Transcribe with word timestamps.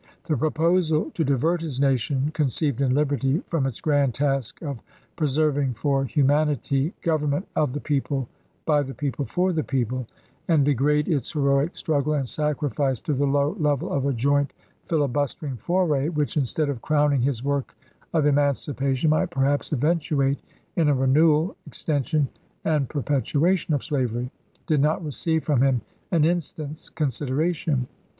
The 0.25 0.35
proposal 0.35 1.11
to 1.13 1.23
divert 1.23 1.61
his 1.61 1.79
nation, 1.79 2.31
"con 2.33 2.47
ceived 2.47 2.81
in 2.81 2.95
Liberty,'' 2.95 3.43
from 3.49 3.67
its 3.67 3.79
grand 3.79 4.15
task 4.15 4.59
of 4.63 4.79
preserv 5.15 5.61
ing 5.61 5.75
for 5.75 6.05
humanity" 6.05 6.95
government 7.03 7.47
of 7.55 7.73
the 7.73 7.79
people, 7.81 8.27
by 8.65 8.81
the 8.81 8.95
people, 8.95 9.25
for 9.25 9.53
the 9.53 9.63
people," 9.63 10.07
and 10.47 10.65
degrade 10.65 11.07
its 11.07 11.33
heroic 11.33 11.77
struggle 11.77 12.13
and 12.13 12.27
sacrifice 12.27 12.99
to 13.01 13.13
the 13.13 13.27
low 13.27 13.55
level 13.59 13.91
of 13.93 14.07
a 14.07 14.11
joint 14.13 14.53
filibustering 14.87 15.57
foray, 15.57 16.09
which, 16.09 16.35
instead 16.35 16.67
of 16.67 16.81
crowning 16.81 17.21
his 17.21 17.43
work 17.43 17.75
of 18.11 18.25
emancipation, 18.25 19.11
might 19.11 19.29
perhaps 19.29 19.71
event 19.71 20.01
uate 20.09 20.39
in 20.75 20.89
a 20.89 20.95
renewal, 20.95 21.55
extension, 21.67 22.27
and 22.65 22.89
perpetuation 22.89 23.75
of 23.75 23.83
slavery, 23.83 24.31
did 24.65 24.81
not 24.81 25.05
receive 25.05 25.43
from 25.43 25.61
him 25.61 25.79
an 26.11 26.25
instant's 26.25 26.89
1865. 26.89 26.95
consideration. 26.95 27.87